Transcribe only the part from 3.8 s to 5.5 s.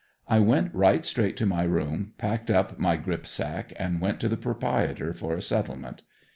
went to the proprietor for a